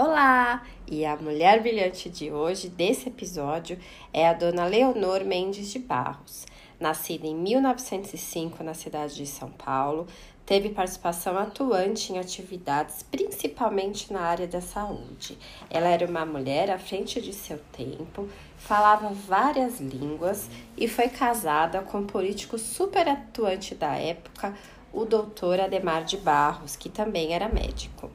[0.00, 0.62] Olá!
[0.86, 3.76] E a mulher brilhante de hoje, desse episódio,
[4.12, 6.46] é a dona Leonor Mendes de Barros.
[6.78, 10.06] Nascida em 1905 na cidade de São Paulo,
[10.46, 15.36] teve participação atuante em atividades principalmente na área da saúde.
[15.68, 21.80] Ela era uma mulher à frente de seu tempo, falava várias línguas e foi casada
[21.80, 24.54] com um político super atuante da época,
[24.92, 28.12] o doutor Ademar de Barros, que também era médico.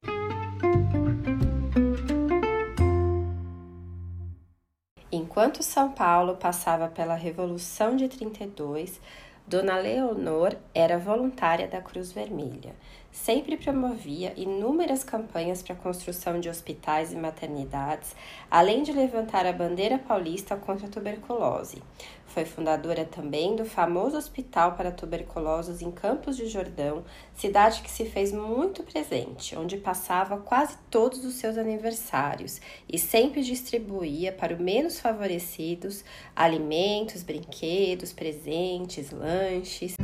[5.15, 8.99] Enquanto São Paulo passava pela Revolução de 32,
[9.45, 12.73] Dona Leonor era voluntária da Cruz Vermelha.
[13.13, 18.15] Sempre promovia inúmeras campanhas para a construção de hospitais e maternidades,
[18.49, 21.77] além de levantar a bandeira paulista contra a tuberculose.
[22.25, 28.03] Foi fundadora também do famoso Hospital para Tuberculosos em Campos de Jordão, cidade que se
[28.03, 32.59] fez muito presente, onde passava quase todos os seus aniversários
[32.91, 36.03] e sempre distribuía para os menos favorecidos
[36.35, 39.95] alimentos, brinquedos, presentes, lanches.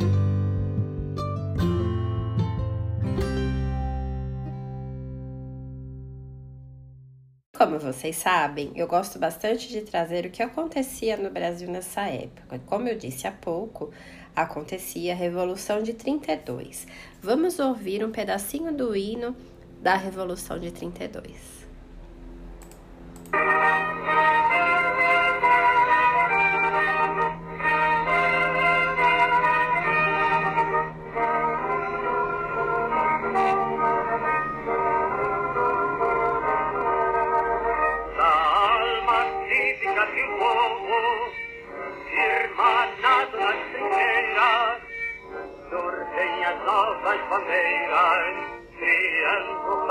[7.59, 12.61] Como vocês sabem, eu gosto bastante de trazer o que acontecia no Brasil nessa época.
[12.65, 13.91] Como eu disse há pouco,
[14.33, 16.87] acontecia a Revolução de 32.
[17.21, 19.35] Vamos ouvir um pedacinho do hino
[19.81, 21.67] da Revolução de 32.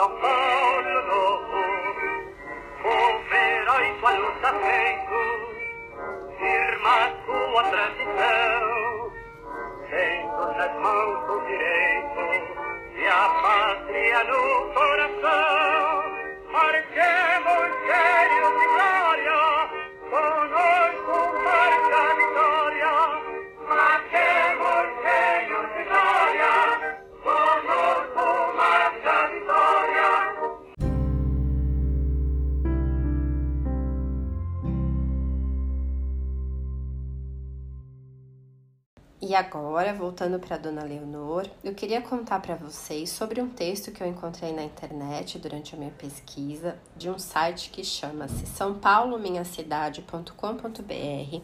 [0.08, 1.44] Apollo,
[2.80, 5.27] povera i suoi allottati
[39.20, 44.00] E agora, voltando para Dona Leonor, eu queria contar para vocês sobre um texto que
[44.00, 51.40] eu encontrei na internet durante a minha pesquisa de um site que chama-se sãopaulominhacidade.com.br,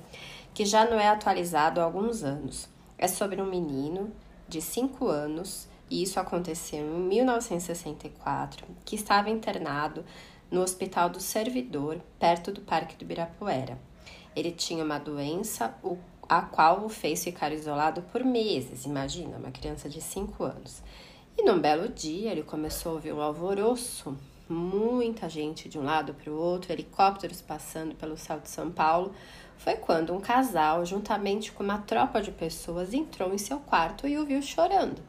[0.54, 2.68] que já não é atualizado há alguns anos.
[2.96, 4.12] É sobre um menino
[4.48, 10.04] de 5 anos, e isso aconteceu em 1964, que estava internado
[10.48, 13.76] no Hospital do Servidor, perto do Parque do Ibirapuera.
[14.36, 15.98] Ele tinha uma doença, o
[16.28, 18.84] a qual o fez ficar isolado por meses.
[18.84, 20.82] Imagina, uma criança de 5 anos.
[21.36, 24.16] E num belo dia ele começou a ouvir um alvoroço,
[24.48, 29.12] muita gente de um lado para o outro, helicópteros passando pelo céu de São Paulo.
[29.56, 34.18] Foi quando um casal, juntamente com uma tropa de pessoas, entrou em seu quarto e
[34.18, 35.02] o viu chorando.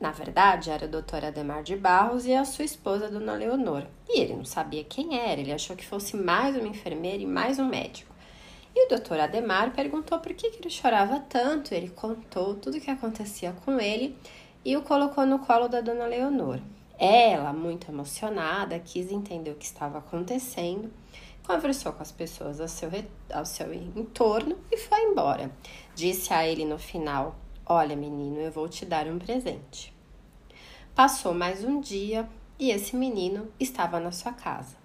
[0.00, 3.86] Na verdade, era a doutora Ademar de Barros e a sua esposa, Dona Leonor.
[4.08, 7.58] E ele não sabia quem era, ele achou que fosse mais uma enfermeira e mais
[7.58, 8.11] um médico.
[8.74, 11.74] E o doutor Ademar perguntou por que, ele chorava tanto.
[11.74, 14.16] Ele contou tudo o que acontecia com ele
[14.64, 16.58] e o colocou no colo da dona Leonor.
[16.98, 20.90] Ela, muito emocionada, quis entender o que estava acontecendo,
[21.44, 22.88] conversou com as pessoas ao seu,
[23.32, 25.50] ao seu entorno e foi embora.
[25.94, 27.34] Disse a ele no final:
[27.66, 29.92] Olha, menino, eu vou te dar um presente.
[30.94, 32.28] Passou mais um dia
[32.58, 34.81] e esse menino estava na sua casa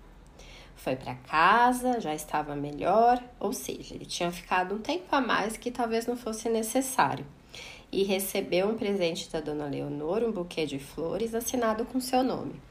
[0.87, 5.57] foi para casa, já estava melhor, ou seja, ele tinha ficado um tempo a mais
[5.57, 7.25] que talvez não fosse necessário.
[7.91, 12.61] E recebeu um presente da dona Leonor, um buquê de flores assinado com seu nome.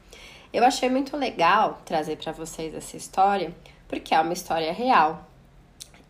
[0.51, 3.55] Eu achei muito legal trazer para vocês essa história,
[3.87, 5.29] porque é uma história real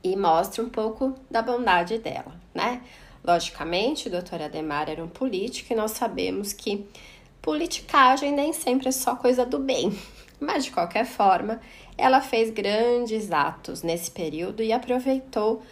[0.01, 2.83] e mostra um pouco da bondade dela, né?
[3.21, 6.87] Logicamente, o doutor Ademar era um político e nós sabemos que
[7.41, 9.91] politicagem nem sempre é só coisa do bem.
[10.39, 11.59] Mas de qualquer forma,
[11.97, 15.63] ela fez grandes atos nesse período e aproveitou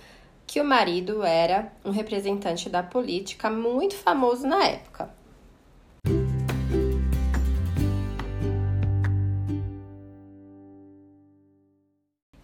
[0.47, 5.09] que o marido era um representante da política muito famoso na época.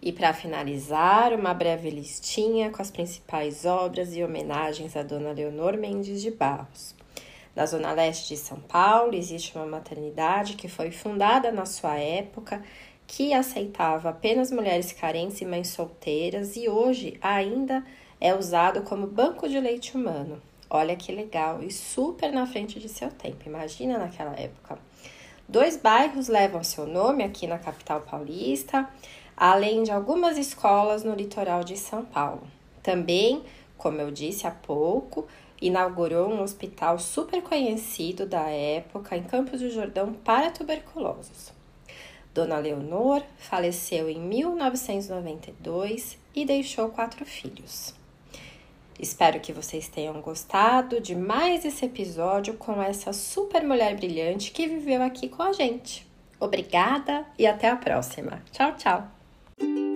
[0.00, 5.76] E para finalizar, uma breve listinha com as principais obras e homenagens a Dona Leonor
[5.76, 6.92] Mendes de Barros.
[7.54, 12.62] Na zona leste de São Paulo existe uma maternidade que foi fundada na sua época,
[13.06, 17.84] que aceitava apenas mulheres carentes e mães solteiras e hoje ainda
[18.20, 20.40] é usado como banco de leite humano.
[20.70, 23.42] Olha que legal e super na frente de seu tempo.
[23.44, 24.78] Imagina naquela época.
[25.46, 28.88] Dois bairros levam seu nome aqui na capital paulista,
[29.36, 32.46] além de algumas escolas no litoral de São Paulo.
[32.82, 33.42] Também,
[33.82, 35.26] como eu disse há pouco,
[35.60, 41.52] inaugurou um hospital super conhecido da época em Campos do Jordão para tuberculosos.
[42.32, 47.92] Dona Leonor faleceu em 1992 e deixou quatro filhos.
[49.00, 54.68] Espero que vocês tenham gostado de mais esse episódio com essa super mulher brilhante que
[54.68, 56.06] viveu aqui com a gente.
[56.38, 58.44] Obrigada e até a próxima.
[58.52, 59.91] Tchau, tchau!